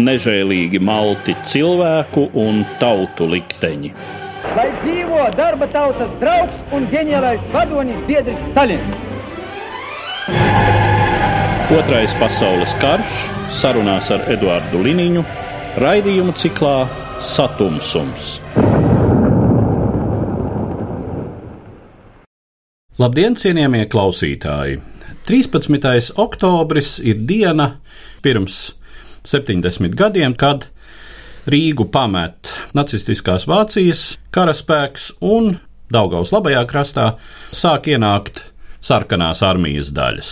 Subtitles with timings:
[0.00, 3.90] Nežēlīgi malti cilvēku un tautu likteņi.
[4.56, 8.96] Lai dzīvo darba tautas draugs un ģeniālais vadonis biedrs Stalins!
[11.76, 13.12] Otrais pasaules karš
[13.52, 15.26] sarunās ar Eduardu Liniņu
[15.80, 16.74] raidījumu ciklā
[17.20, 18.38] Satumsums.
[22.96, 24.80] Labdien, cienījamie klausītāji!
[25.28, 26.14] 13.
[26.16, 27.74] oktobris ir diena
[28.24, 28.72] pirms
[29.28, 30.68] 70 gadiem, kad
[31.50, 35.56] Rīgu pamet nacistiskās Vācijas karaspēks un
[35.92, 37.06] Daugaus labajā krastā
[37.52, 38.44] sāk ienākt
[38.82, 40.30] sarkanās armijas daļas.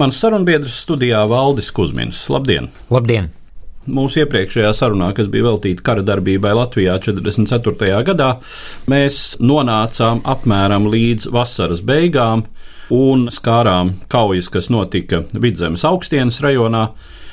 [0.00, 2.24] Mans sarunbiedrs studijā Valdis Kusmins.
[2.32, 2.70] Labdien!
[2.92, 3.30] Labdien!
[3.82, 7.96] Mūsu iepriekšējā sarunā, kas bija veltīta kara darbībai Latvijā 44.
[8.06, 8.28] gadā,
[8.86, 12.44] mēs nonācām apmēram līdz vasaras beigām
[12.94, 16.92] un skārām kaujas, kas notika Vidzemes augstienes rajonā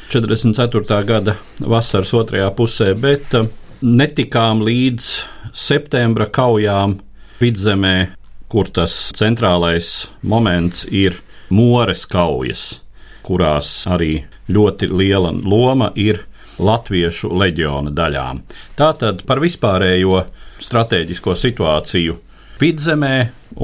[0.10, 1.04] 44.
[1.06, 3.46] gada vasaras otrajā pusē, bet eh,
[3.86, 5.10] netikām līdz
[5.54, 6.98] septembra kaujām
[7.40, 8.16] vidzemē,
[8.50, 11.20] kur tas centrālais moments ir
[11.54, 12.82] Mores kaujas,
[13.26, 16.24] kurās arī ļoti liela loma ir
[16.58, 18.42] latviešu leģiona daļām.
[18.78, 20.24] Tātad par vispārējo
[20.62, 22.18] stratēģisko situāciju
[22.60, 23.16] vidzemē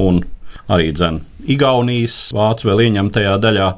[0.05, 0.21] un
[0.69, 3.69] arī dzen Igaunijas, Vācu vēl ieņemtajā daļā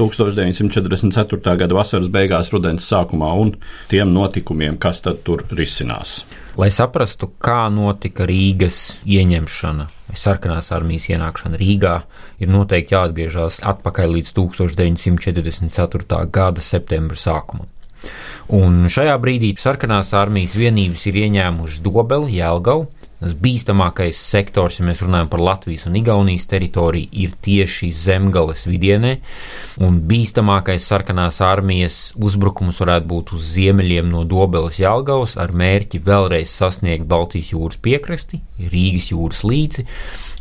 [0.00, 1.56] 1944.
[1.60, 3.54] gada vasaras beigās, rudens sākumā un
[3.90, 6.22] tiem notikumiem, kas tad tur risinās.
[6.58, 11.96] Lai saprastu, kā notika Rīgas ieņemšana vai sarkanās armijas ienākšana Rīgā,
[12.42, 16.24] ir noteikti jāatgriežas atpakaļ līdz 1944.
[16.34, 17.68] gada septembra sākumam.
[18.56, 22.88] Un šajā brīdī sarkanās armijas vienības ir ieņēmušas Dobeli, Jēlgavu,
[23.20, 29.12] Tas bīstamākais sektors, ja mēs runājam par Latvijas un Igaunijas teritoriju, ir tieši zemgales vidienē,
[29.84, 36.56] un bīstamākais sarkanās armijas uzbrukums varētu būt uz ziemeļiem no Dobeles Jālgavas ar mērķi vēlreiz
[36.62, 38.40] sasniegt Baltijas jūras piekrasti,
[38.72, 39.84] Rīgas jūras līci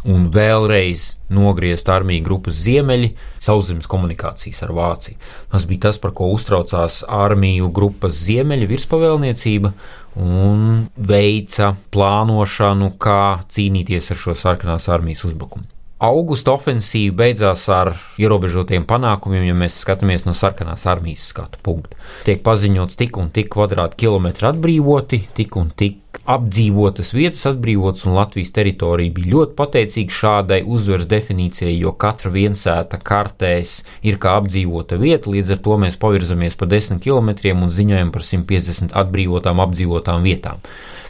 [0.07, 5.17] un vēlreiz nogriezt armiju grupas ziemeļi sauszemes komunikācijas ar Vāciju.
[5.51, 9.73] Tas bija tas, par ko uztraucās armiju grupas ziemeļa virspavēlniecība
[10.15, 15.67] un veica plānošanu, kā cīnīties ar šo sarkanās armijas uzbrukumu.
[15.99, 21.97] Augusta ofensīva beidzās ar ierobežotiem panākumiem, ja mēs skatāmies no sarkanās armijas skatu punkta.
[22.23, 28.55] Tiek paziņots tik un tik kvadrātkilometri atbrīvoti, tik un tik apdzīvotas vietas atbrīvotas, un Latvijas
[28.55, 35.33] teritorija bija ļoti pateicīga šādai uzvaras definīcijai, jo katra viensēta kartēs ir kā apdzīvota vieta,
[35.33, 37.33] līdz ar to mēs pavirzamies pa 10 km
[37.65, 40.63] un ziņojam par 150 atbrīvotām apdzīvotām vietām.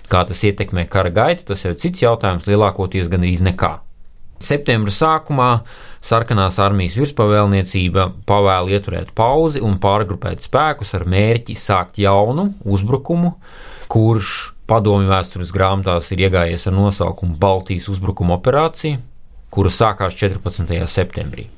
[0.09, 3.75] Kā tas ietekmē kara gaitu, tas ir cits jautājums, lielākoties gan arī nekā.
[4.39, 5.49] Septembra sākumā
[6.05, 13.33] sarkanās armijas virspavēlniecība pavēla ieturēt pauzi un pārgrupēt spēkus ar mērķi sākt jaunu uzbrukumu,
[13.91, 18.99] kurš padomju vēstures grāmatās ir iegājies ar nosaukumu Baltijas uzbrukuma operācija,
[19.51, 20.77] kura sākās 14.
[20.87, 21.49] septembrī.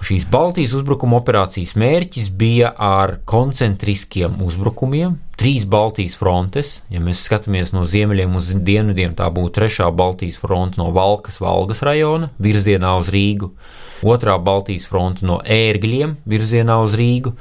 [0.00, 6.70] Šīs Baltijas uzbrukuma operācijas mērķis bija ar koncentriskiem uzbrukumiem, trīs Baltijas frontes.
[6.88, 11.84] Ja mēs skatāmies no ziemeļiem uz dienvidiem, tā būtu trešā Baltijas fronte no Valkas, Valgas
[11.84, 13.50] rajona virzienā uz Rīgu,
[14.00, 17.34] otrā Baltijas fronte no ērgļiem virzienā uz Rīgu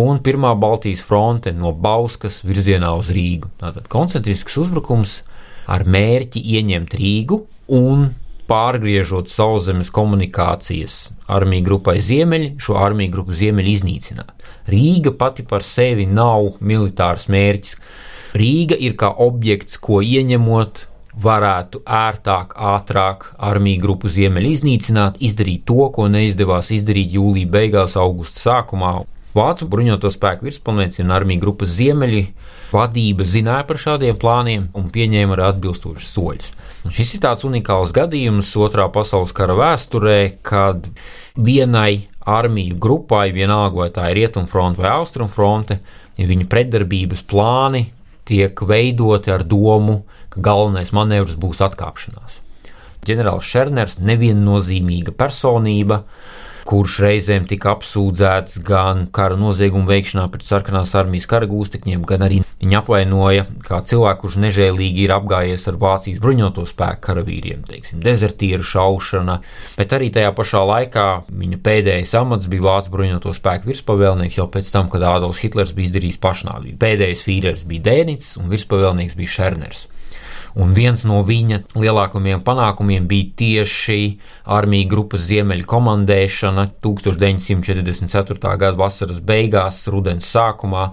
[0.00, 3.52] un pirmā Baltijas fronte no Bauskas virzienā uz Rīgu.
[3.60, 5.20] Tātad koncentrisks uzbrukums
[5.68, 7.42] ar mērķi ieņemt Rīgu
[7.76, 8.08] un
[8.48, 10.98] pārgriežot sauszemes komunikācijas
[11.28, 14.32] armiju grupai Ziemeļi, šo armiju grupu Ziemeļi iznīcināt.
[14.68, 17.76] Rīga pati par sevi nav militārs mērķis.
[18.38, 20.84] Rīga ir kā objekts, ko ieņemot,
[21.18, 28.44] varētu ērtāk, ātrāk armiju grupu Ziemeļi iznīcināt, izdarīt to, ko neizdevās izdarīt jūlijā beigās, augusta
[28.44, 28.92] sākumā.
[29.36, 32.22] Vācu bruņoto spēku virspalnieci un armiju grupas Ziemeļi
[32.72, 36.50] vadība zināja par šādiem plāniem un pieņēma arī atbilstošus soļus.
[36.86, 40.86] Un šis ir tāds unikāls gadījums otrā pasaules kara vēsturē, kad
[41.36, 45.78] vienai armiju grupai, vienalga vai tā ir rietumfronte vai austrumfronte,
[46.18, 47.88] ja viņa pretdarbības plāni
[48.28, 50.02] tiek veidoti ar domu,
[50.32, 52.42] ka galvenais manevrs būs atkāpšanās.
[53.08, 56.02] Ģenerālis Šerners, neviennozīmīga personība,
[56.68, 62.82] kurš reizēm tika apsūdzēts gan kara noziegumu veikšanā pret sarkanās armijas karagūstekņiem, gan arī viņa
[62.82, 69.38] apvainoja kā cilvēku, kurš nežēlīgi ir apgājies ar Vācijas bruņoto spēku karavīriem, teiksim, dezertieru šaušana,
[69.78, 74.72] bet arī tajā pašā laikā viņa pēdējais amats bija Vācijas bruņoto spēku virspavēlnieks jau pēc
[74.74, 76.80] tam, kad Ādams Hitlers bija izdarījis pašnāvību.
[76.84, 79.86] Pēdējais vīrietis bija Dēnits un virspavēlnieks bija Šerners.
[80.58, 83.98] Un viens no viņa lielākajiem panākumiem bija tieši
[84.56, 88.56] armija grupas ziemeļu komandēšana 1944.
[88.58, 90.88] gada vasaras beigās, rudens sākumā,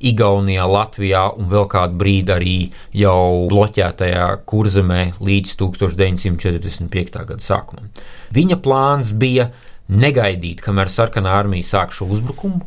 [0.00, 2.56] Igaunijā, Latvijā un vēl kādu brīdi arī
[2.96, 7.20] jau bloķētajā kurzemē līdz 1945.
[7.20, 7.92] gada sākumam.
[8.32, 9.50] Viņa plāns bija
[9.92, 12.64] negaidīt, kamēr sarkanā armija sāk šo uzbrukumu,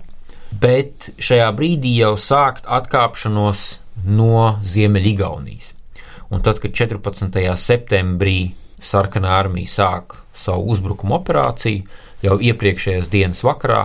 [0.54, 3.72] bet šajā brīdī jau sākt atkāpšanos
[4.06, 5.73] no Ziemeļgaunijas.
[6.33, 7.30] Un tad, kad 14.
[7.62, 8.38] septembrī
[8.81, 11.83] sarkanā armija sāk savu uzbrukuma operāciju,
[12.25, 13.83] jau iepriekšējās dienas vakarā,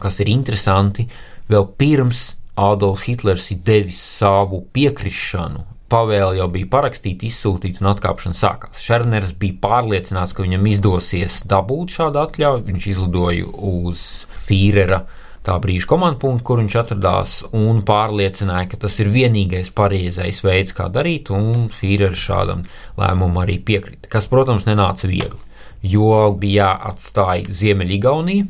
[0.00, 1.04] kas ir interesanti,
[1.50, 2.30] vēl pirms
[2.60, 5.66] Adolfs Hitlers ir devis savu piekrišanu.
[5.90, 8.80] Pavēle jau bija parakstīta, izsūtīta un atkāpšana sākās.
[8.80, 12.66] Šerners bija pārliecināts, ka viņam izdosies dabūt šādu atļauju.
[12.68, 14.04] Viņš izlidoja uz
[14.46, 19.72] Fīrera uh, tā brīža komandu punktu, kur viņš atradās, un pārliecināja, ka tas ir vienīgais
[19.76, 22.66] pareizais veids, kā darīt, un Fīrers šādam
[23.00, 24.10] lēmumam arī piekrita.
[24.12, 25.40] Kas, protams, nenāca viegli,
[25.82, 28.48] jo bija jāatstāj Ziemeļgaunija.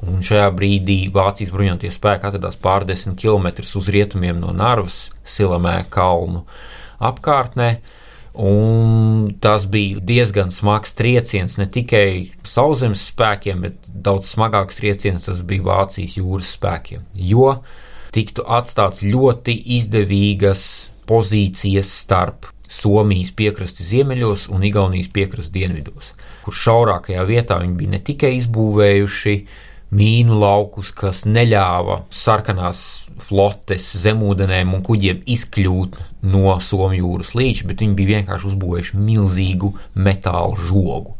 [0.00, 6.46] Un šajā brīdī Vācijas bruņotie spēki atradās pārdesmit km uz rietumiem no Narvas, Silamē kalnu
[7.04, 7.74] apkārtnē.
[8.34, 15.42] Un tas bija diezgan smags trieciens ne tikai sauszemes spēkiem, bet daudz smagāks trieciens tas
[15.46, 17.02] bija Vācijas jūras spēkiem.
[17.14, 17.56] Jo
[18.14, 20.64] tiktu atstāts ļoti izdevīgas
[21.10, 26.12] pozīcijas starp Somijas piekrasti ziemeļos un Igaunijas piekrasti dienvidos,
[26.44, 29.34] kur šaurākajā vietā viņi bija ne tikai izbūvējuši
[29.94, 32.82] mīnu laukus, kas neļāva sarkanās
[33.20, 35.98] flotes zemūdenēm un kuģiem izkļūt
[36.30, 41.16] no Somijas jūras līča, bet viņi bija vienkārši uzbūvējuši milzīgu metāla žogu.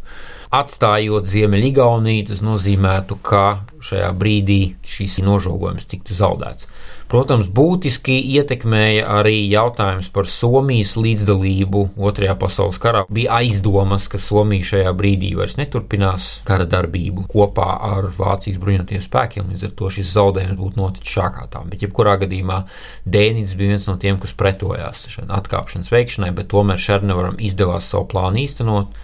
[0.50, 3.44] Atstājot Ziemeļgauniju, tas nozīmētu, ka
[3.86, 6.66] šajā brīdī šis nožogojums tiktu zaudēts.
[7.10, 13.00] Protams, būtiski ietekmēja arī jautājums par Somijas līdzdalību Otrajā pasaules karā.
[13.10, 19.48] Bija aizdomas, ka Somija šajā brīdī vairs neturpinās kara darbību kopā ar Vācijas bruņotajiem spēkiem,
[19.50, 21.64] līdz ar to šis zaudējums būtu noticis šākā tā.
[21.72, 22.60] Bet, jebkurā gadījumā,
[23.02, 28.06] Dēnis bija viens no tiem, kas pretojās šai atkāpšanas veikšanai, bet tomēr Šernevaram izdevās savu
[28.12, 28.94] plānu īstenot.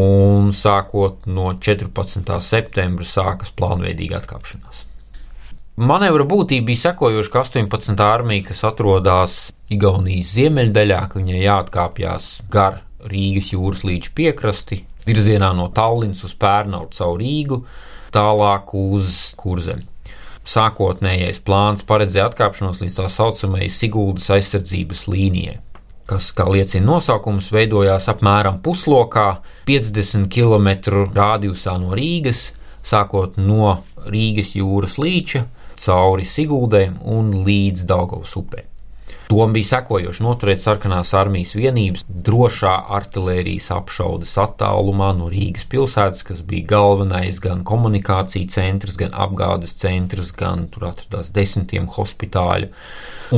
[0.00, 2.32] Un sākot no 14.
[2.48, 4.86] septembra sākas plānveidīga atkāpšanās.
[5.80, 8.00] Manevra būtība bija sekojoša, ka 18.
[8.04, 9.36] armija, kas atrodas
[9.72, 16.90] Igaunijas ziemeļdaļā, ka viņai jāatkāpjas gar Rīgas jūras līča piekrasti, virzienā no Tallinas uz Pērnau
[16.92, 17.62] caur Rīgu,
[18.12, 19.88] tālāk uz Kurzemi.
[20.44, 25.56] Sākotnējais plāns paredzēja atkāpšanos līdz tā saucamajai Siguldas aizsardzības līnijai,
[26.04, 29.40] kas, kā liecina nosaukums, veidojās apmēram puslokā,
[29.70, 32.50] 50 km radiusā no Rīgas,
[32.84, 35.46] sākot no Rīgas jūras līča
[35.78, 38.66] cauri Siguldē un līdz Daugavas upē.
[39.32, 46.42] Doma bija sekojoša noturēt sarkanās armijas vienības drošā artērijas apšaudes attālumā no Rīgas pilsētas, kas
[46.44, 52.68] bija galvenais gan komunikāciju centrs, gan apgādes centrs, gan tur atradās desmitiem hospitāļu.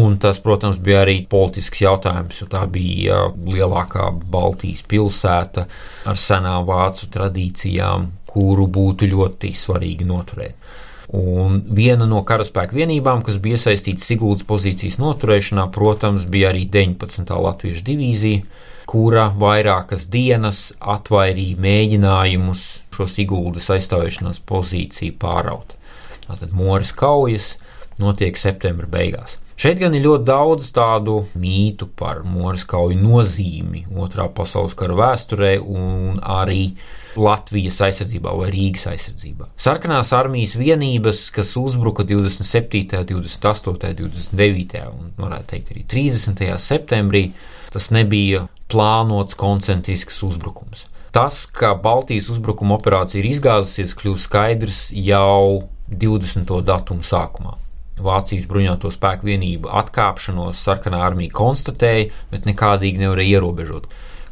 [0.01, 5.69] Un tas, protams, bija arī politisks jautājums, jo tā bija lielākā Baltijas pilsēta
[6.11, 10.75] ar senām vācu tradīcijām, kuru būtu ļoti svarīgi noturēt.
[11.13, 17.29] Un viena no karaspēka vienībām, kas bija iesaistīta Sigūdas pozīcijas noturēšanā, protams, bija arī 19.
[17.45, 18.45] Latviešu divīzija,
[18.89, 25.77] kura vairākas dienas atvairīja mēģinājumus šo Sigūdas aizstāvēšanās pozīciju pāraut.
[26.25, 27.55] Tātad Moras kaujas
[28.01, 29.39] notiek septembra beigās.
[29.61, 35.53] Šeit gan ir ļoti daudz tādu mītu par Moras kauju nozīmi Otrā pasaules kara vēsturē
[35.63, 36.73] un arī
[37.21, 39.51] Latvijas aizsardzībā vai Rīgas aizsardzībā.
[39.61, 44.83] Sarkanās armijas vienības, kas uzbruka 27., 28., 29.
[44.91, 46.45] un, varētu teikt, arī 30.
[46.63, 47.29] septembrī,
[47.75, 50.87] tas nebija plānots koncentrisks uzbrukums.
[51.15, 56.49] Tas, ka Baltijas uzbrukuma operācija ir izgāzusies, kļūst skaidrs jau 20.
[56.67, 57.55] datumu sākumā.
[58.03, 63.87] Vācijas bruņoto spēku vienību atkāpšanos sarkanā armija konstatēja, bet nekādīgi nevarēja ierobežot.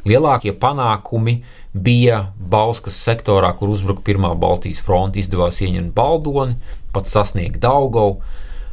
[0.07, 1.37] Lielākie panākumi
[1.73, 6.57] bija Bauskas sektorā, kur uzbruka pirmā Baltijas fronte, izdevās ieņemt Baldoni,
[6.93, 8.19] pat sasniegt Daugovu,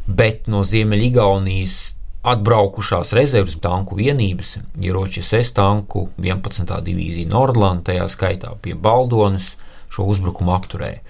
[0.06, 1.78] bet no Ziemeļgaunijas
[2.20, 6.74] atbraukušās rezerves tanku vienības, ieroči SS tanku 11.
[6.84, 9.54] divīzija Nordlanda, tajā skaitā pie Baldonas,
[9.90, 11.00] šo uzbrukumu apturēja.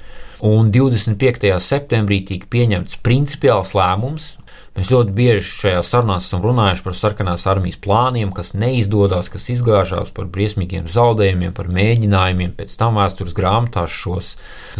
[0.46, 1.50] Un 25.
[1.60, 4.36] septembrī tika pieņemts principiāls lēmums.
[4.78, 10.12] Mēs ļoti bieži šajā sarunā esam runājuši par sarkanās armijas plāniem, kas neizdodas, kas izgāžās
[10.14, 14.28] par briesmīgiem zaudējumiem, par mēģinājumiem pēc tam vēstures grāmatās šos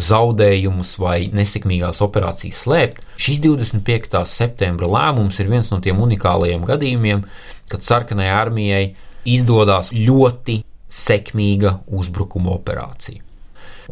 [0.07, 3.01] zaudējumus vai nesekmīgās operācijas slēpt.
[3.19, 4.23] Šis 25.
[4.31, 7.25] septembra lēmums ir viens no tiem unikālajiem gadījumiem,
[7.71, 8.85] kad sarkanai armijai
[9.27, 13.30] izdodas ļoti sekmīga uzbrukuma operācija.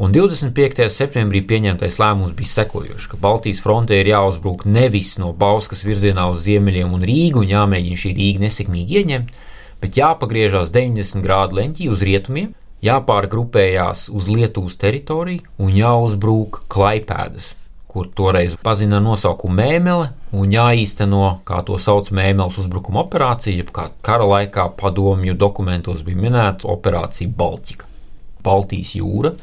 [0.00, 0.86] Un 25.
[0.88, 6.46] septembrī pieņemtais lēmums bija sekojošs, ka Baltijas frontē ir jāuzbruk nevis no Bauskas virzienā uz
[6.46, 9.34] ziemeļiem un Rīgu un jāmēģina šī Rīga nesekmīgi ieņemt,
[9.82, 17.52] bet jāpagriežās 90 grādu leņķī uz rietumiem, jāpārgrupējās uz Lietuvas teritoriju un jāuzbruk Klaipēdas,
[17.84, 23.90] kur toreiz pazina nosaukumu mēmele, un jāīsteno, kā to sauc, mēmeles uzbrukuma operācija, jeb kā
[24.00, 27.89] kara laikā padomju dokumentos bija minēta operācija Baltika.
[28.44, 29.34] Baltijas jūra,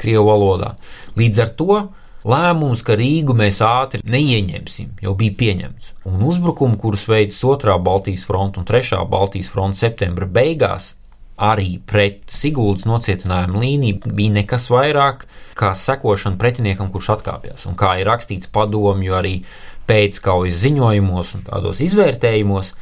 [0.00, 0.74] Krievu valodā.
[1.18, 1.78] Līdz ar to
[2.24, 5.92] lēmums, ka Rīgu mēs ātri neieņemsim, jau bija pieņemts.
[6.08, 10.94] Un uzbrukumu, kurus veids otrā Baltijas fronte un trešā Baltijas fronte septembra beigās,
[11.34, 15.26] arī pret Siguldas nocietinājumu līniju bija nekas vairāk
[15.58, 17.66] kā sekošana pretiniekam, kurš atkāpjas.
[17.70, 19.36] Un kā ir rakstīts padomju arī
[19.88, 22.72] pēckaujas ziņojumos un tādos izvērtējumos,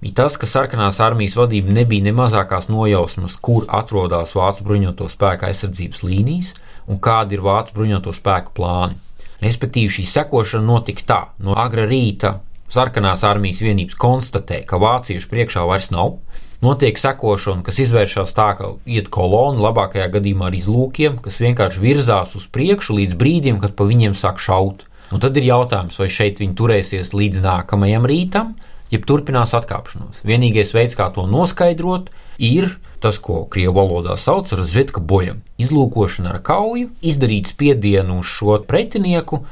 [0.00, 5.48] bija tas, ka sarkanās armijas vadība nebija ne mazākās nojausmas, kur atrodas Vācu bruņoto spēku
[5.50, 6.52] aizsardzības līnijas
[6.90, 8.98] un kādi ir Vācu bruņoto spēku plāni.
[9.40, 12.38] Respektīvi, šī sekošana notika tā: no agra rīta
[12.70, 16.18] sarkanās armijas vienības konstatē, ka vāciešu priekšā vairs nav.
[16.60, 22.34] Notiek sekošana, kas izvēršas tā, ka iet kolona, labākajā gadījumā ar izlūkiem, kas vienkārši virzās
[22.36, 24.84] uz priekšu līdz brīdim, kad pa viņiem sāk šaut.
[25.10, 28.52] Un tad ir jautājums, vai šeit viņi turēsies līdz nākamajam rītam,
[28.90, 30.22] jeb turpinās atkāpšanos.
[30.26, 35.40] Vienīgais veids, kā to noskaidrot, ir tas, ko krievu valodā sauc par zvetka bojam.
[35.60, 39.44] Izlūkošana ar kauju, izdarīt spiedienu uz šo pretinieku.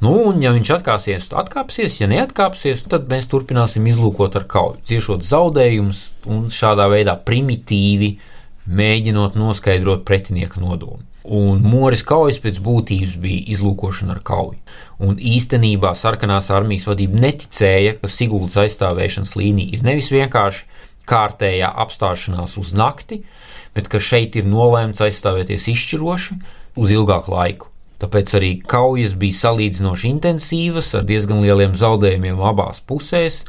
[0.00, 4.80] Nu, un, ja viņš atkāpsies, tad atkāpsies, ja neatkāpsies, tad mēs turpināsim izlūkot ar kauju,
[4.88, 6.00] ciešot zaudējumus
[6.32, 8.14] un šādā veidā primitīvi
[8.70, 11.04] mēģinot noskaidrot pretinieka nodomu.
[11.30, 14.58] Un Moris kaujas pēc būtības bija izlūkošana ar kauju.
[15.06, 20.66] Un īstenībā sarkanās armijas vadība neticēja, ka Siguldas aizstāvēšanas līnija ir nevis vienkārši
[21.10, 23.22] kārtējā apstāšanās uz nakti,
[23.74, 26.38] bet ka šeit ir nolēmts aizstāvēties izšķiroši
[26.82, 27.70] uz ilgāku laiku.
[28.00, 33.42] Tāpēc arī kaujas bija salīdzinoši intensīvas, ar diezgan lieliem zaudējumiem abās pusēs,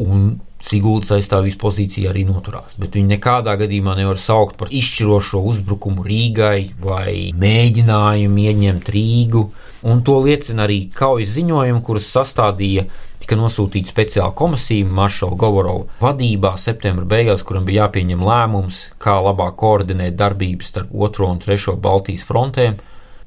[0.00, 2.74] un Sigūdas aizstāvības pozīcija arī noturās.
[2.82, 9.44] Bet viņi nekādā gadījumā nevar saukt par izšķirošo uzbrukumu Rīgai vai mēģinājumu ieņemt Rīgu.
[9.88, 12.88] Un to liecina arī kaujas ziņojumi, kurus sastādīja
[13.22, 19.58] tika nosūtīta speciāla komisija Maršala Govorova vadībā septembra beigās, kuram bija jāpieņem lēmums, kā labāk
[19.62, 22.78] koordinēt darbības starp 2 un 3 Baltijas frontēm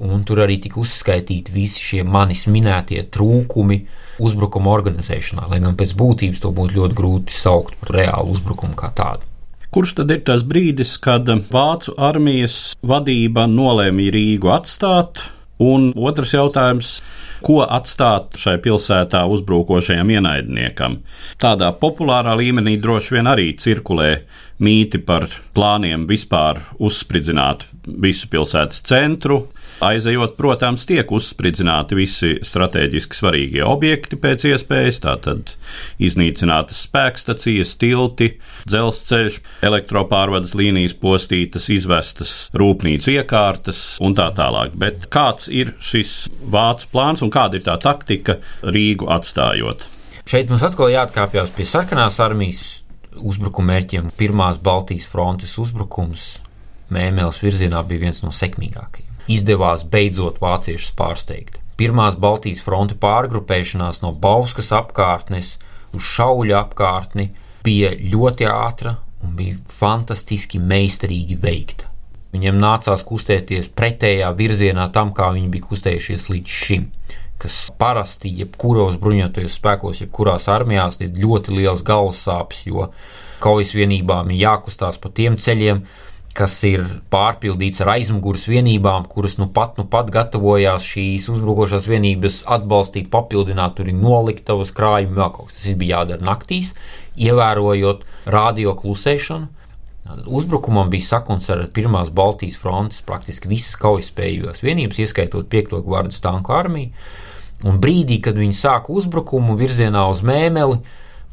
[0.02, 3.82] un tur arī tika uzskaitīti visi šie manis minētie trūkumi
[4.22, 8.92] uzbrukuma organizēšanā, lai gan pēc būtības to būtu ļoti grūti saukt par reālu uzbrukumu kā
[8.98, 9.28] tādu.
[9.72, 15.22] Kurš tad ir tas brīdis, kad Vācu armijas vadība nolēma Rīgu atstāt?
[15.62, 16.96] Un otrs jautājums,
[17.46, 20.98] ko atstāt šai pilsētā uzbrukošajam ienaidniekam?
[21.40, 24.10] Tādā populārā līmenī droši vien arī cirkulē
[24.66, 29.46] mīti par plāniem vispār uzspridzināt visu pilsētas centru,
[29.82, 35.56] Aizejot, protams, tiek uzspridzināti visi strateģiski svarīgie objekti pēc iespējas, tātad
[35.98, 38.28] iznīcinātas spēkstacijas, tilti,
[38.70, 44.78] dzelzceļš, elektropārvades līnijas postītas, izvestas rūpnīcu iekārtas un tā tālāk.
[44.78, 49.88] Bet kāds ir šis vācu plāns un kāda ir tā taktika Rīgu atstājot?
[50.30, 52.64] Šeit mums atkal jāatkāpjas pie sarkanās armijas
[53.18, 54.14] uzbrukuma mērķiem.
[54.14, 56.36] Pirmās Baltijas frontes uzbrukums
[56.92, 61.60] Mēnesis virzienā bija viens no sekmīgākajiem izdevās beidzot vāciešus pārsteigt.
[61.78, 65.56] Pirmās Baltijas fronte pārgrupēšanās no Bauskas apkārtnes
[65.96, 67.32] uz šauļu apkārtni
[67.66, 71.90] bija ļoti ātra un bija fantastiski meistarīgi veikta.
[72.32, 76.86] Viņiem nācās kustēties pretējā virzienā tam, kā viņi bija kustējušies līdz šim,
[77.42, 82.88] kas parasti jebkuros bruņotajos spēkos, jebkurās armijās ir ļoti liels galvas sāpes, jo
[83.44, 85.84] kaujas vienībām ir jākustās pa tiem ceļiem,
[86.36, 92.42] kas ir pārpildīts ar aizmugures vienībām, kuras nu pat, nu pat gatavojās šīs uzbrukošās vienības
[92.52, 95.62] atbalstīt, papildināt, tur ir noliktavas krājumi, vēl kaut kas.
[95.62, 96.72] Tas bija jādara naktīs,
[97.20, 99.50] ievērojot radio klusēšanu.
[100.26, 105.78] Uzbrukumam bija sakoncerēta pirmās Baltijas frontes, praktiski visas kaujaspējīgās vienības, ieskaitot 5.
[105.86, 106.90] gvardas tanku armiju.
[107.68, 110.80] Un brīdī, kad viņi sāka uzbrukumu virzienā uz mēmeli,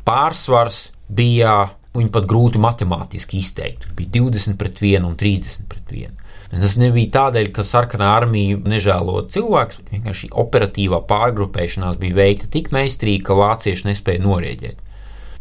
[0.05, 3.89] pārsvars bija Viņu pat grūti matemātiski izteikt.
[3.99, 6.19] Bija 20 pret 1 un 30 pret 1.
[6.49, 13.25] Tas nebija tādēļ, ka sarkanā armija nežēlo cilvēkus, vienkārši operatīvā pārgrupēšanās bija veikta tik meistarīgi,
[13.27, 14.79] ka vācieši nespēja norēģēt.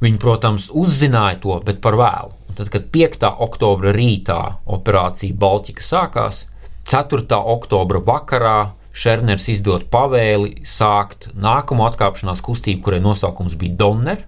[0.03, 2.35] Viņi, protams, uzzināja to, bet par vēlu.
[2.51, 3.23] Un tad, kad 5.
[3.47, 6.43] oktobra rītā operācija Baltika sākās,
[6.91, 7.23] 4.
[7.55, 8.57] oktobra vakarā
[8.97, 14.23] Šerners izdod pavēli sākt nākamo atkāpšanās kustību, kurai nosaukums bija Donner,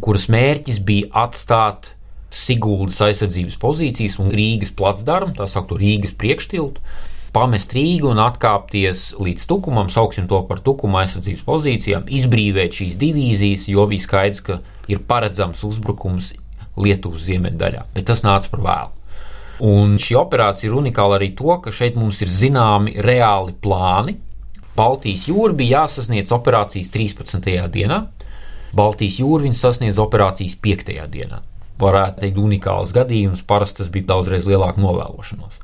[0.00, 1.92] kuras mērķis bija atstāt
[2.32, 6.80] Siguldas aizsardzības pozīcijas un Rīgas placdarmu, tā saucamo Rīgas priekštiltu,
[7.32, 13.68] pamest Rīgu un atkāpties līdz tukumam, sauksim to par tukuma aizsardzības pozīcijām, izbrīvēt šīs divīzijas,
[13.72, 14.58] jo bija skaidrs, ka
[14.88, 16.32] ir paredzams uzbrukums
[16.80, 18.98] Lietuvas ziemeļdaļā, bet tas nāca par vēlu.
[19.68, 24.16] Un šī operācija ir unikāla arī to, ka šeit mums ir zināmi reāli plāni.
[24.72, 27.44] Baltijas jūra bija jāsasniedz operācijas 13.
[27.70, 27.98] dienā,
[28.72, 30.94] Baltijas jūra viņa sasniedz operācijas 5.
[31.12, 31.42] dienā.
[31.82, 35.58] Varētu teikt, unikāls gadījums, parasti tas bija daudzreiz lielāka novēlošanos.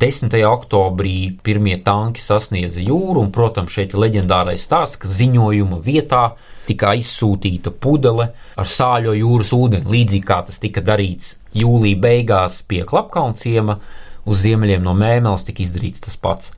[0.00, 0.32] 10.
[0.48, 6.24] oktobrī pirmie tanki sasniedza jūru, un, protams, šeit ir leģendārais stāsts, ka ziņojuma vietā
[6.66, 12.82] tika izsūtīta pudele ar sāļo jūras ūdeni, līdzīgi kā tas tika darīts jūlija beigās pie
[12.88, 13.78] Klapkalna ciema,
[14.26, 16.50] uz ziemeļiem no Mēneles tika izdarīts tas pats.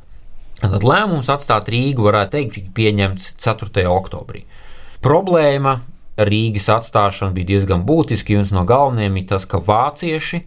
[0.62, 3.84] Tad lēmums atstāt Rīgu, varētu teikt, tika pieņemts 4.
[3.92, 4.46] oktobrī.
[5.04, 5.76] Problēma
[6.16, 10.40] Rīgas atstāšanu bija diezgan būtiski, viens no galvenajiem ir tas, ka vācieši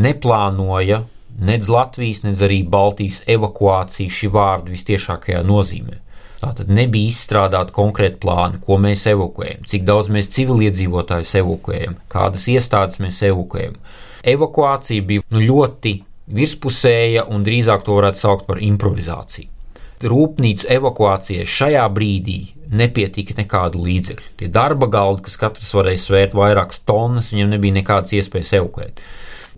[0.00, 1.02] neplānoja
[1.40, 6.00] nedz Latvijas, nedz arī Baltijas evakuāciju šī vārda vistiešākajā nozīmē.
[6.40, 13.00] Tātad nebija izstrādāti konkrēti plāni, ko mēs evakuējam, cik daudz mēs civiliedzīvotājus evakuējam, kādas iestādes
[13.02, 13.76] mēs evakuējam.
[14.24, 15.98] Evakuācija bija nu, ļoti
[16.32, 19.59] virspusēja un drīzāk to varētu saukt par improvizāciju.
[20.00, 22.38] Rūpnīcu evakuācijai šajā brīdī
[22.70, 24.28] nepietika nekādu līdzekļu.
[24.40, 29.02] Tie darba galdi, kas katrs varēja svērt vairākas tonnas, viņiem nebija nekādas iespējas evakuēt.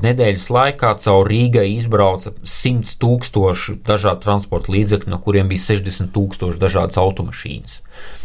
[0.00, 6.60] Nedēļas laikā caur Rīgai izbrauca 100 tūkstoši dažādu transporta līdzekļu, no kuriem bija 60 tūkstoši
[6.62, 7.78] dažādas automašīnas.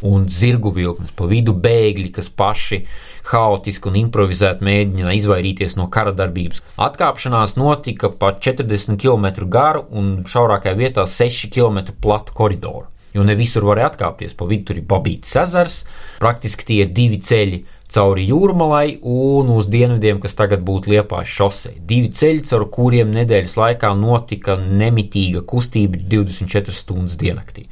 [0.07, 2.85] Un zirgu vilknes, pa vidu bēgļi, kas paši
[3.27, 6.63] haotiski un improvizēti mēģina izvairīties no kara darbības.
[6.79, 12.87] Atkāpšanās notika pa 40 km garu un šaurākajā vietā 6 km platu koridoru.
[13.15, 15.81] Jo ne visur varēja atkāpties, pa vidu tur ir Babītas ezers,
[16.21, 21.77] praktiski tie ir divi ceļi cauri jūrmalai un uz dienvidiem, kas tagad būtu Liepājas šosei.
[21.89, 27.67] Divi ceļi, caur kuriem nedēļas laikā notika nemitīga kustība 24 stundas diennaktī.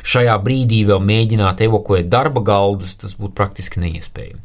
[0.00, 4.40] Šajā brīdī vēl mēģināt evakuēt darba galdus, tas būtu praktiski neiespējami.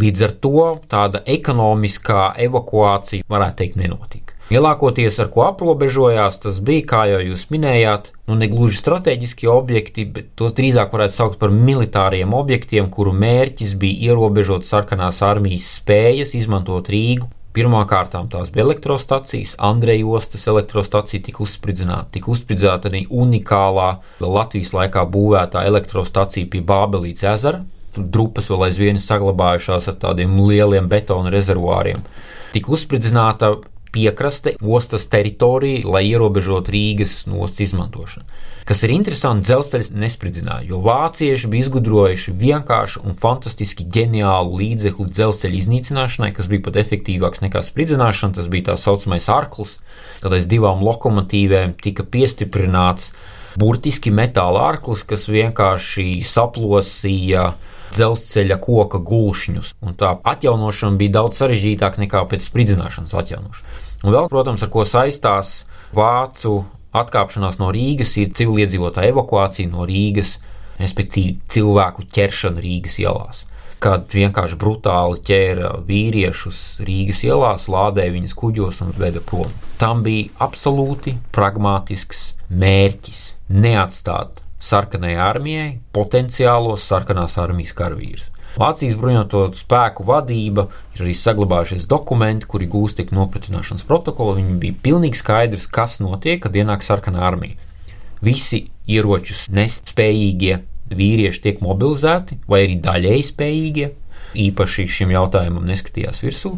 [0.00, 4.36] Līdz ar to tāda ekonomiskā evakuācija varētu teikt nenotika.
[4.50, 10.08] Lielākoties ar ko aprobežojās, tas bija, kā jau jūs minējāt, nu ne gluži strateģiski objekti,
[10.10, 16.34] bet tos drīzāk varētu saukt par militāriem objektiem, kuru mērķis bija ierobežot sarkanās armijas spējas
[16.34, 17.30] izmantot Rīgu.
[17.54, 23.88] Pirmkārt, tās bija elektrostacijas, Andreja ostas elektrostacija tika uzspridzināta, tika uzspridzināta arī unikālā
[24.22, 27.62] Latvijas laikā būvētā elektrostacija pie Bābelītes ezera.
[27.94, 32.02] Tur drupas vēl aizvien saglabājušās ar tādiem lieliem betona rezervuāriem.
[32.54, 33.56] Tika uzspridzināta
[33.92, 38.26] piekraste, ostas teritorija, lai ierobežotu Rīgas ostas izmantošanu.
[38.70, 45.58] Kas ir interesanti, dzelzceļš nespridzināja, jo vācieši bija izgudrojuši vienkāršu un fantastiski ģeniālu līdzekli dzelzceļa
[45.58, 48.36] iznīcināšanai, kas bija pat efektīvāks nekā spridzināšana.
[48.36, 49.80] Tas bija tā saucamais arklis,
[50.22, 53.10] kad aiz divām lokomotīvēm tika piestiprināts
[53.58, 57.48] burtiski metāla arklis, kas vienkārši saplosīja
[57.94, 59.74] dzelzceļa koka gulšņus.
[60.00, 63.80] Tā atjaunošana bija daudz sarežģītāka nekā pēc spridzināšanas atjaunošana.
[64.04, 65.60] Un vēl, protams, ar ko saistās
[65.96, 66.62] vācu
[66.96, 70.38] atkāpšanās no Rīgas, ir civiliedzīvotāja evakuācija no Rīgas,
[70.80, 73.44] respektīvi cilvēku ķeršana Rīgas ielās.
[73.80, 79.52] Kad vienkārši brutāli ķēra vīriešus Rīgas ielās, lādēja viņus kuģos un veda prom.
[79.80, 88.28] Tam bija absolūti pragmatisks mērķis neatstāt sarkanai armijai potenciālos sarkanās armijas karavīrus.
[88.58, 94.40] Vācijas bruņoto spēku vadība ir arī saglabājušies dokumenti, kuri gūst tik nopratināšanas protokolu.
[94.40, 97.54] Viņiem bija pilnīgi skaidrs, kas notiek, kad ienāk sarkanā armija.
[98.20, 100.58] Visi ieročus nest spējīgie
[100.90, 103.88] vīrieši tiek mobilizēti, vai arī daļēji spējīgie.
[104.50, 106.56] Īpaši šim jautājumam neskatījās virsū.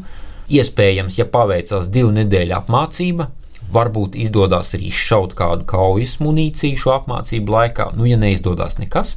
[0.52, 3.28] Iespējams, ja paveicās divu nedēļu apmācība,
[3.72, 9.14] Varbūt izdodas arī izšaut kādu kaujas munīciju šo apmācību laikā, nu, ja neizdodas nekas,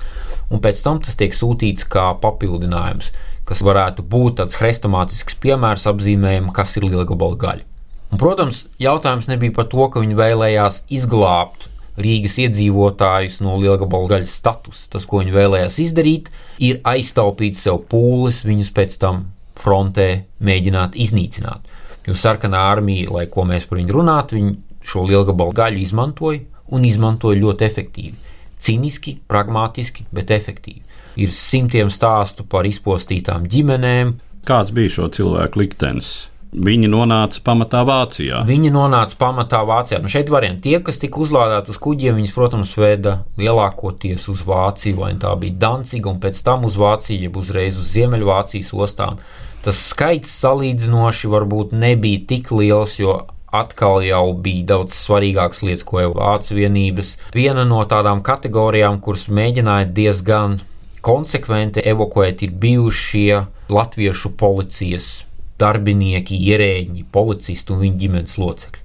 [0.47, 3.11] un pēc tam tas tiek sūtīts kā papildinājums,
[3.45, 7.67] kas varētu būt tāds hrestomātisks piemērs apzīmējumam, kas ir liela gabala gaļa.
[8.13, 14.33] Un, protams, jautājums nebija par to, ka viņi vēlējās izglābt Rīgas iedzīvotājus no lielgabalu gaļas
[14.41, 14.89] statusa.
[14.91, 16.27] Tas, ko viņi vēlējās izdarīt,
[16.59, 21.63] ir aiztaupīt sev pūles, viņus pēc tam frontē mēģināt iznīcināt.
[22.05, 24.53] Jo sarkanā armija, lai ko mēs par viņu runātu, viņi
[24.85, 26.43] šo lielgabalu gaļu izmantoja
[26.75, 28.13] un izmantoja ļoti efektīvi.
[28.61, 30.83] Ciniski, pragmatiski, bet efektīvi.
[31.21, 34.15] Ir simtiem stāstu par izpostītām ģimenēm.
[34.45, 36.15] Kāds bija šo cilvēku liktenis?
[36.55, 38.39] Viņi nonāca pamatā Vācijā.
[38.47, 39.99] Viņi nonāca pamatā Vācijā.
[39.99, 40.69] Nu, šeit varianti.
[40.69, 45.57] Tie, kas tika uzlādēti uz kuģiem, viņas, protams, veda lielākoties uz Vāciju, vai tā bija
[45.65, 49.19] Danciga, un pēc tam uz Vāciju, jeb uzreiz uz Ziemeļvācijas ostām.
[49.65, 53.15] Tas skaits salīdzinoši varbūt nebija tik liels, jo
[53.49, 57.15] atkal jau bija daudz svarīgākas lietas, ko jau vācu vienības.
[57.33, 60.59] Viena no tādām kategorijām, kuras mēģināja diezgan
[61.05, 63.41] konsekventi evakuēt, ir bijušie
[63.73, 65.09] latviešu policijas
[65.57, 68.84] darbinieki, ierēģi, policisti un viņu ģimenes locekļi.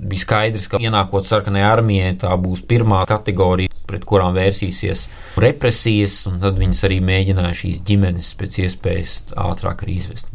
[0.00, 5.04] Bija skaidrs, ka ienākot sarkanajai armijai, tā būs pirmā kategorija, pret kurām vērsīsies
[5.40, 10.30] represijas, un tad viņas arī mēģināja šīs ģimenes pēc iespējas ātrāk arī izvest.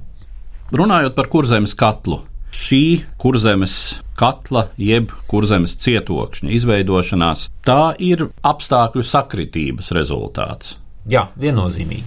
[0.76, 2.22] Runājot par kurzemes katlu,
[2.54, 2.84] šī
[3.22, 3.76] kurzemes
[4.20, 10.78] katla, jeb kurzemes cietokšņa izveidošanās, tā ir apstākļu sakritības rezultāts.
[11.10, 12.06] Jā, viennozīmīgi.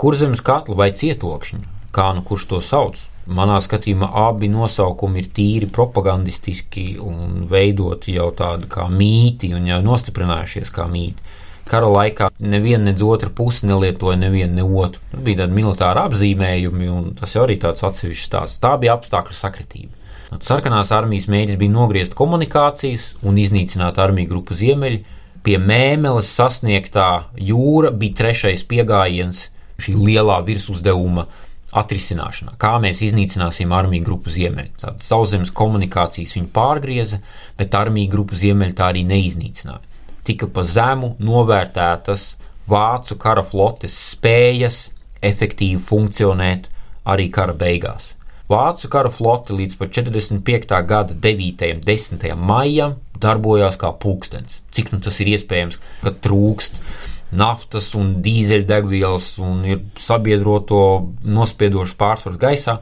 [0.00, 1.62] Kurzemes katla vai cietokšņa,
[1.94, 8.32] kā nu kurš to sauc, Manā skatījumā abi nosaukumi ir tīri propagandistiski un veidoti jau
[8.34, 11.36] tādi kā mīti un jau nostiprinājušies kā mīti.
[11.70, 15.02] Kara laikā neviena nedz otra puse nelietoja nevienu ne otru.
[15.12, 18.58] Tur bija tādi militāri apzīmējumi, un tas jau arī tāds atsevišķs stāsts.
[18.64, 19.94] Tā bija apstākļu sakritība.
[20.42, 25.04] Sarkanās armijas mēģis bija nogriezt komunikācijas un iznīcināt armiju grupu ziemeļi.
[25.46, 27.06] Pie mēmeles sasniegtā
[27.38, 29.46] jūra bija trešais pieejams
[29.80, 31.28] šī lielā virsuzdevuma
[31.76, 34.72] atrisināšanā, kā mēs iznīcināsim armiju grupu ziemeļu.
[34.82, 37.20] Tādas sauszemes komunikācijas viņi pārgrieza,
[37.58, 39.86] bet armiju grupu ziemeļu tā arī neiznīcināja.
[40.26, 42.34] Tika pa zemu novērtētas
[42.70, 44.88] vācu kara flotes spējas
[45.22, 46.68] efektīvi funkcionēt
[47.08, 48.14] arī kara beigās.
[48.50, 50.74] Vācu kara flote līdz pat 45.
[50.88, 51.68] gada 9.
[51.76, 52.24] un 10.
[52.34, 54.58] maijam darbojās kā pulkstenis.
[54.74, 56.74] Cik nu tas ir iespējams, ka trūkst
[57.36, 60.80] naftas un dīzeļdegvielas un ir sabiedroto
[61.22, 62.80] nospiedošs pārsvars gaisā.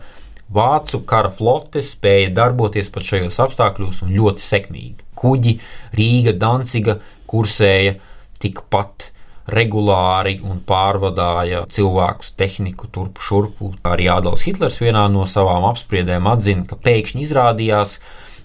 [0.48, 5.04] Vācu kara flote spēja darboties pat šajos apstākļos un ļoti sekmīgi.
[5.18, 5.58] Kuģi
[5.98, 6.96] Rīga, Danciga
[7.28, 7.98] kursēja
[8.40, 9.10] tikpat
[9.48, 13.72] regulāri un pārvadāja cilvēkus, tehniku turpu šurpu.
[13.88, 17.98] Arī Ādams Hitlers vienā no savām apspriedēm atzina, ka pēkšņi izrādījās,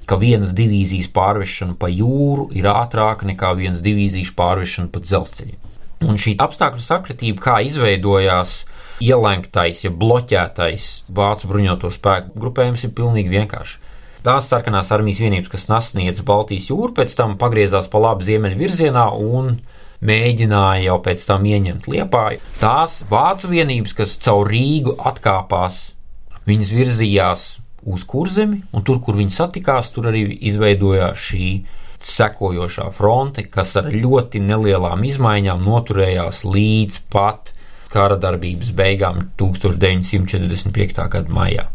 [0.08, 5.73] ka vienas divīzijas pārvešana pa jūru ir ātrāka nekā vienas divīzijas pārvešana pa dzelzceļiem.
[6.08, 8.63] Un šī apstākļu sakritība, kā izveidojās
[9.04, 13.80] ielenktais, ja bloķētais vācu bruņoto spēku grupējums, ir pilnīgi vienkārši.
[14.24, 19.10] Tās sarkanās armijas vienības, kas sasniedz Baltijas jūru, pēc tam pagriezās pa labi ziemeļu virzienā
[19.20, 19.58] un
[20.04, 22.39] mēģināja jau pēc tam ieņemt liepāju.
[22.62, 25.84] Tās vācu vienības, kas caur Rīgu atkāpās,
[26.48, 27.46] viņas virzījās
[27.84, 31.48] uz kurzemi, un tur, kur viņi satikās, tur arī izveidojās šī
[32.10, 37.54] sekojošā fronte, kas ar ļoti nelielām izmaiņām noturējās līdz pat
[37.94, 41.08] kara darbības beigām 1945.
[41.13, 41.68] gada maijā.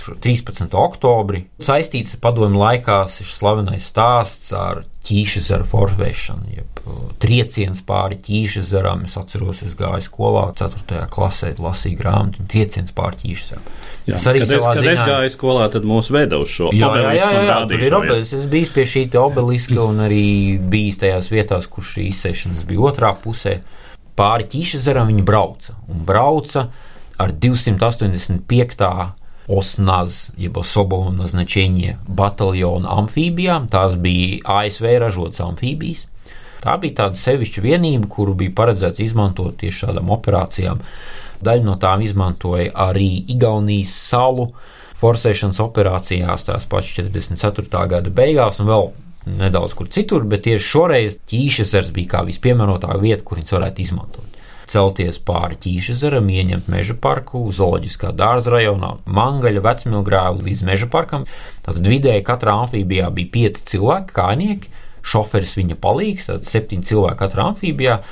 [0.00, 0.72] 13.
[0.76, 8.18] oktobri saistīts ar padomu laikā šis slavenais stāsts ar ķīšezaru forvēšanu, jeb uh, trieciens pāri
[8.20, 9.06] ķīšezaram.
[9.08, 11.06] Es atceros, es gāju skolā 4.
[11.12, 13.70] klasē, lasīju grāmatu, un trieciens pāri ķīšezaram.
[14.10, 14.92] Jā, es arī kad es, kad ziņā...
[14.92, 18.34] es gāju skolā, tad mūs veda uz šo jā, jā, jā, jā, tur ir obelisks.
[18.42, 20.26] Es biju pie šī obeliska un arī
[20.72, 23.56] bijis tajās vietās, kur šī izsēšanas bija otrā pusē.
[24.20, 26.68] Pāri ķīšezaram viņi brauca un brauca
[27.20, 29.19] ar 285.
[29.49, 33.67] Osnaz, jeb особого назначения bataljona amfībijām.
[33.69, 36.07] Tās bija ASV ražotas amfībijas.
[36.65, 40.81] Tā bija tāda sevišķa vienība, kuru bija paredzēts izmantot tieši šādām operācijām.
[41.45, 44.49] Daļu no tām izmantoja arī Igaunijas salu
[44.97, 47.69] forsēšanas operācijās, tās pašas 44.
[47.91, 48.89] gada beigās, un vēl
[49.43, 54.35] nedaudz kur citur, bet tieši šoreiz ķīšesers bija kā vispiemērotākā vieta, kur viņas varētu izmantot
[54.70, 61.26] celties pāri ķīšezeram, ieņemt meža parku, zooloģiskā dārza rajonā, mangaļa vecmilgrāvu līdz meža parkam.
[61.66, 64.74] Tātad vidēji katrā amfībijā bija pieci cilvēki, kājnieki,
[65.06, 68.02] šoferis viņa palīgs, tad septiņi cilvēki katrā amfībijā.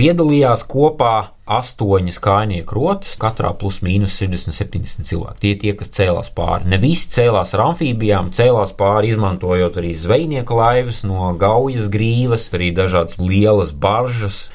[0.00, 1.14] Piedalījās kopā
[1.50, 5.40] astoņas kājnieku rotas, katrā plus mīnus 60-70 cilvēki.
[5.42, 6.70] Tie tie, kas cēlās pāri.
[6.70, 12.70] Ne visi cēlās ar amfībijām, cēlās pāri, izmantojot arī zvejnieka laivas no gaujas grīvas, arī
[12.78, 14.46] dažādas lielas baržas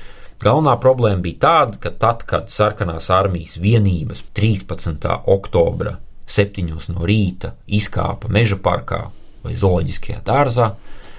[0.44, 5.08] Galvenā problēma bija tāda, ka tad, kad sarkanās armijas vienības 13.
[5.32, 5.96] oktobra
[6.28, 6.66] 7.
[6.92, 9.06] no rīta izkāpa meža parkā
[9.46, 10.74] vai zooloģiskajā dārzā,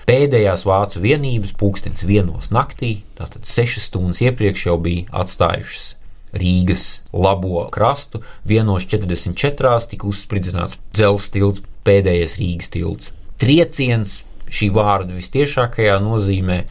[0.06, 5.94] pēdējās vācu vienības pulkstenis vienos naktī, tātad sešas stundas iepriekš jau bija atstājušas
[6.36, 9.72] Rīgas labo krastu, vienos 44.
[9.90, 13.12] tika uzspridzināts dzelzceļa tilts, pēdējais Rīgas tilts.
[13.40, 14.18] Trieciens
[14.52, 16.64] šī vārda vistiešākajā nozīmē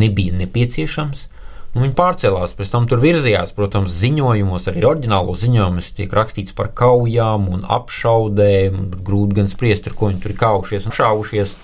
[0.00, 1.26] nebija nepieciešams.
[1.70, 6.72] Un viņi pārcēlās, pēc tam tur virzījās, protams, ziņojumos, arī oriģinālo ziņojumos tiek rakstīts par
[6.74, 8.88] kaujām un apšaudēm.
[9.06, 11.54] Grūti gan spriest, ar ko viņi tur ir kaušies un šāvušies.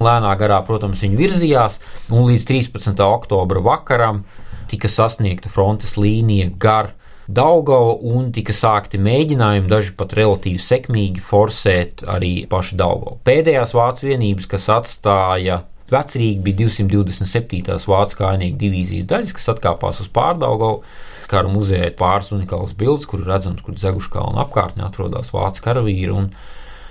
[0.00, 1.76] Lēnā garā, protams, viņi virzījās,
[2.08, 3.04] un līdz 13.
[3.04, 4.24] oktobra vakaram
[4.72, 6.94] tika sasniegta frontes līnija gar
[7.26, 13.16] Daugava un tika sākti mēģinājumi, daži pat relatīvi sekmīgi, forsēt arī pašu Daugavu.
[13.26, 17.76] Pēdējās vācu vienības, kas atstāja Vecrīgi bija 227.
[17.86, 20.82] vācu kājnieku divīzijas daļas, kas atkāpās uz pārdaugavu.
[21.30, 26.30] Kara muzejā ir pāris unikāls bildes, kur redzams, kur Zeguškalna apkārtnē atrodas vācu karavīri un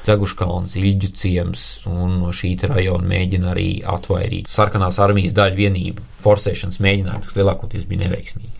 [0.05, 7.31] Zeguškalns, Ilģu ciems, no šī rajona mēģina arī atvairīt sarkanās armijas daļu vienību forsēšanas mēģinājumus,
[7.31, 8.54] kas lielākoties bija neveiksmīgi.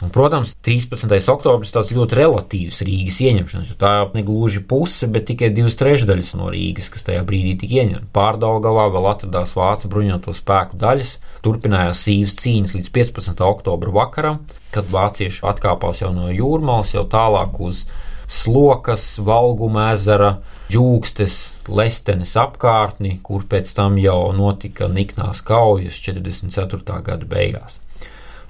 [0.00, 1.12] Un, protams, 13.
[1.28, 6.30] oktobris tas ļoti relatīvs Rīgas ieņemšanas, jo tā ne gluži puse, bet tikai divas trešdaļas
[6.40, 8.08] no Rīgas, kas tajā brīdī tika ieņemta.
[8.16, 13.44] Pārdaugavā vēl atradās vācu bruņoto spēku daļas, turpinājās sīvas cīņas līdz 15.
[13.44, 14.40] oktobra vakaram,
[14.72, 17.84] kad vācieši atkāpās jau no jūrmālas, jau tālāk uz
[18.30, 20.38] slokas, valguma ezera,
[20.72, 21.36] jūgstes,
[21.68, 27.02] lestenes apkārtni, kur pēc tam jau notika niknās kaujas 44.
[27.04, 27.79] gada beigās.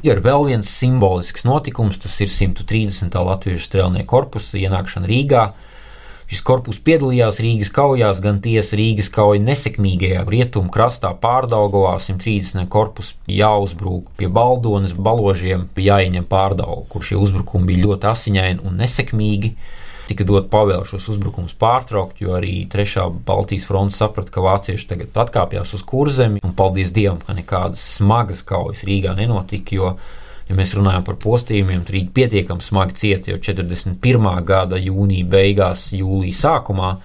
[0.01, 3.13] Ir vēl viens simbolisks notikums, tas ir 130.
[3.13, 5.43] latviešu strēlnieku korpusa ienākšana Rīgā.
[6.31, 12.65] Šis korpus piedalījās Rīgas kaujās, gan tiesa Rīgas kauja nesekmīgajā rietumu krastā pārdaugovā 130.
[12.73, 19.53] korpus jāuzbrūk pie baldonas baložiem, jāieņem pārdaugu, kur šie uzbrukumi bija ļoti asiņaini un nesekmīgi
[20.11, 25.21] tika dot pavēle šos uzbrukumus pārtraukt, jo arī trešā Baltijas fronte saprata, ka vācieši tagad
[25.25, 29.95] atkāpjas uz kurzemi, un paldies Dievam, ka nekādas smagas kaujas Rīgā nenotika, jo,
[30.49, 34.29] ja mēs runājam par postījumiem, tad Rīga pietiekami smagi cieta jau 41.
[34.49, 36.97] gada jūnija beigās, jūlija sākumā,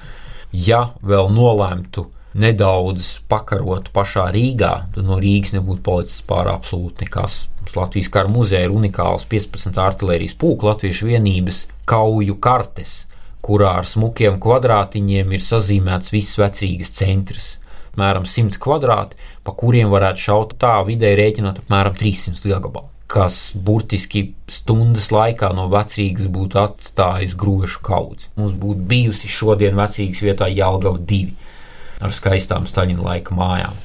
[0.65, 7.45] ja vēl nolēmtu nedaudz pakarot pašā Rīgā, tad no Rīgas nebūtu palicis pārāk absolūti nekas.
[7.75, 13.05] Latvijas kara muzejā ir unikāls 15 artērijas pūku latviešu vienības kauju kartes,
[13.45, 17.47] kurā ar smukiem kvadrātiņiem ir sazīmēts viss vecrīgas centrs.
[17.95, 24.25] Apmēram 100 kvadrāti, pa kuriem varētu šaut tā vidēji rēķinot apmēram 300 lielgabalu, kas burtiski
[24.51, 28.27] stundas laikā no vecrīgas būtu atstājis grošu kaudzi.
[28.35, 31.44] Mums būtu bijusi šodien vecrīgas vietā Jālgava 2
[32.03, 33.77] ar skaistām Staļina laika mājām.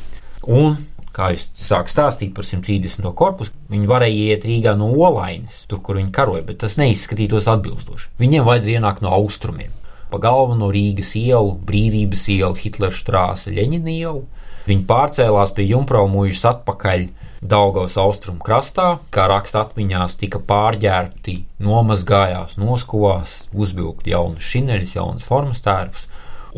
[0.51, 0.79] Un
[1.15, 3.07] kā jūs sākat stāstīt par 130.
[3.19, 8.13] korpusu, viņi varēja iet Rīgā no Olainas, tur, kur viņi karoja, bet tas neizskatītos atbilstoši.
[8.21, 9.75] Viņiem vajadzēja ienākt no austrumiem.
[10.11, 14.25] Pa galveno Rīgas ielu, Brīvības ielu, Hitlera strāse, Ļeņina ielu.
[14.67, 17.09] Viņi pārcēlās pie Junkraumūžas atpakaļ
[17.41, 25.65] Daugavas austrumu krastā, kā raksta atmiņās, tika pārģērbti, nomazgājās, noskuvās, uzvilkt jaunas šineļas, jaunas formas
[25.65, 26.05] tērpus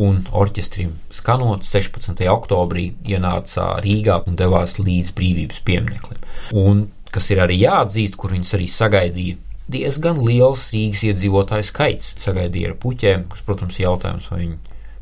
[0.00, 2.24] un orķestrim skanot 16.
[2.32, 6.20] oktobrī ienāca Rīgā un devās līdz brīvības piemineklim.
[6.56, 9.40] Un, kas ir arī jāatzīst, kur viņus arī sagaidīja
[9.72, 12.12] diezgan liels Rīgas iedzīvotāju skaits.
[12.20, 14.58] Sagaidīja ar puķēm, kas, protams, ir jautājums, vai viņi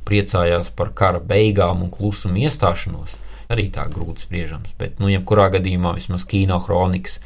[0.08, 3.16] priecājās par kara beigām un klusumu iestāšanos.
[3.50, 7.18] Arī tā grūti spriežams, bet, nu, jebkurā gadījumā vismaz kino kronikas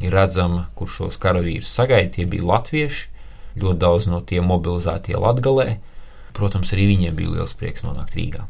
[0.00, 2.12] ir redzama, kur šos karavīrus sagaidīja.
[2.18, 3.06] Tie bija latvieši,
[3.60, 5.78] ļoti daudz no tiem mobilizētie Latgalē,
[6.36, 8.46] Protams, arī viņiem bija liels prieks nonākt Rīgā.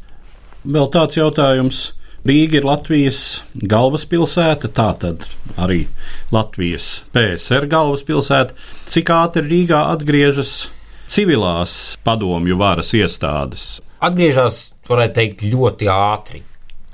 [0.64, 1.90] Vēl tāds jautājums.
[2.20, 3.20] Rīga ir Latvijas
[3.56, 5.24] galvaspilsēta, tā tad
[5.56, 5.86] arī
[6.34, 8.52] Latvijas PSR galvaspilsēta.
[8.92, 10.68] Cik ātri Rīgā atgriežas
[11.08, 13.70] civilās padomju varas iestādes?
[14.04, 16.44] Atgriežas, varētu teikt, ļoti ātri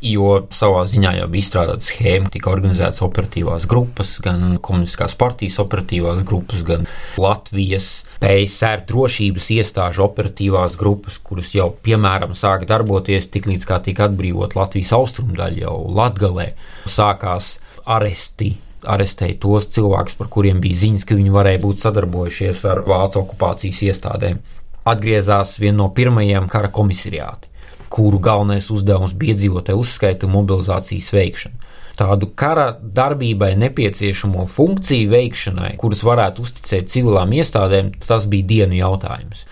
[0.05, 6.21] jo savā ziņā jau bija izstrādāta schēma, tika organizētas operatīvās grupas, gan komunistiskās partijas operatīvās
[6.27, 6.85] grupas, gan
[7.21, 14.57] Latvijas PSR drošības iestāžu operatīvās grupas, kuras jau, piemēram, sāka darboties tiklīdz kā tika atbrīvot
[14.59, 16.53] Latvijas austrumdaļa jau Latgalē.
[16.85, 17.57] Sākās
[17.87, 18.57] aresti
[18.87, 23.81] arestēja tos cilvēkus, par kuriem bija ziņas, ka viņi varēja būt sadarbojušies ar vācu okupācijas
[23.89, 24.39] iestādēm.
[24.87, 27.56] Atgriezās viena no pirmajiem kara komisariāti
[27.93, 31.63] kuru galvenais uzdevums bija iedzīvotāju uzskaita un mobilizācijas veikšana.
[31.97, 39.47] Tādu kara darbībai nepieciešamo funkciju veikšanai, kuras varētu uzticēt civilām iestādēm, tas bija dienu jautājums.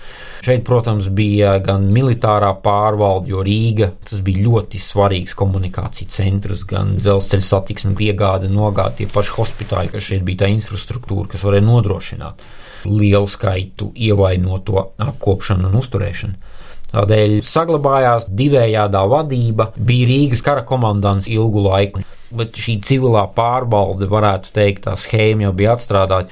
[0.44, 3.88] Šeit, protams, bija gan militārā pārvalde, jo Rīga
[4.26, 10.26] bija ļoti svarīgs komunikāciju centrs, gan dzelzceļa satiksme, piegāde, nogāde, tie paši hospitāļi, kas šeit
[10.28, 12.44] bija tā infrastruktūra, kas varēja nodrošināt
[12.84, 16.52] lielu skaitu ievainoto apkopšanu un uzturēšanu.
[16.94, 22.02] Tādēļ saglabājās divējādā vadība, bija Rīgas kara komandants ilgu laiku.
[22.34, 26.30] Bet šī civilā pārbaude, varētu teikt, tā schēma jau bija atstrādāta.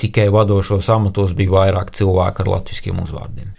[0.00, 3.52] Tikai vadošos amatos bija vairāk cilvēku ar latviešu uzvārdiem.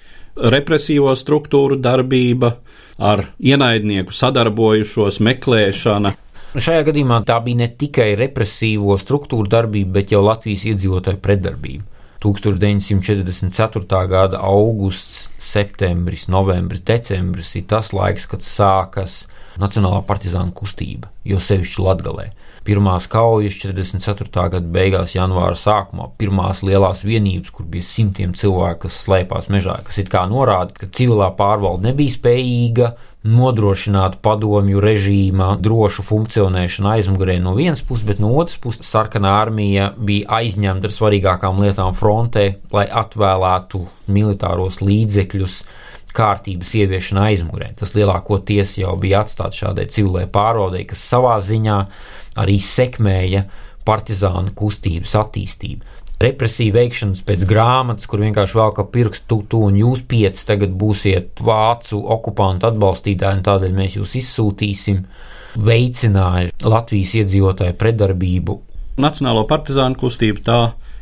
[0.51, 2.55] Represīvo struktūru darbība
[2.97, 6.15] ar ienaidnieku sadarbojušos meklēšana.
[6.51, 11.90] Šajā gadījumā tā bija ne tikai represīvo struktūru darbība, bet jau Latvijas iedzīvotāju pretdarbība.
[12.21, 14.07] 1944.
[14.07, 19.23] gada augusts, septembris, novembris, decembris ir tas laiks, kad sākas
[19.59, 22.29] Nacionālā partizāna kustība, jo sevišķi Latgalē.
[22.63, 24.29] Pirmās kaujas 44.
[24.53, 29.97] gada beigās, janvāra sākumā, pirmās lielās vienības, kur bija simtiem cilvēku, kas slēpās mežā, kas
[30.03, 37.53] it kā norāda, ka civilā pārvalde nebija spējīga nodrošināt padomju režīma drošu funkcionēšanu aizmugurē no
[37.57, 42.87] vienas puses, bet no otras puses sarkanā armija bija aizņemta ar svarīgākām lietām frontē, lai
[42.89, 45.61] atvēlētu militāros līdzekļus
[46.17, 47.71] kārtības ieviešana aizmugurē.
[47.79, 51.77] Tas lielākoties jau bija atstāts šādai civilai pārvaldei, kas savā ziņā
[52.41, 53.45] arī sekmēja
[53.85, 55.85] partizānu kustības attīstību.
[56.21, 61.41] Represija veikšanas pēc grāmatas, kur vienkārši vēl kā pirkstu tu un jūs pieci tagad būsiet
[61.41, 65.01] vācu okupantu atbalstītāji, un tādēļ mēs jūs izsūtīsim,
[65.57, 68.57] veicināja Latvijas iedzīvotāju predarbību.
[69.01, 70.61] Nacionālo partizānu kustība tā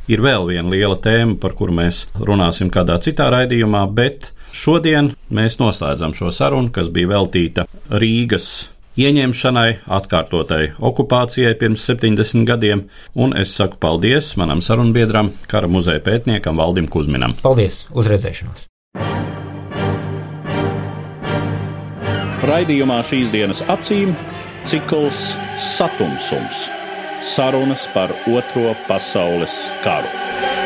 [0.10, 5.60] ir vēl viena liela tēma, par kuru mēs runāsim kādā citā raidījumā, bet Šodien mēs
[5.62, 7.66] noslēdzam šo sarunu, kas bija veltīta
[8.02, 8.70] Rīgas
[9.00, 12.86] ieņemšanai, atkārtotai okupācijai pirms 70 gadiem,
[13.16, 17.38] un es saku paldies manam sarunbiedram, kara muzeja pētniekam Valdim Kusminam.
[17.44, 18.68] Paldies, uzredzēšanos!
[22.50, 24.16] Raidījumā šīs dienas acīm
[24.68, 26.68] cikls Satumsums-
[27.36, 30.59] sarunas par Otro pasaules karu.